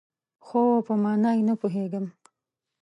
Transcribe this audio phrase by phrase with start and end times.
[0.45, 2.05] خو، په مانا یې نه پوهیږم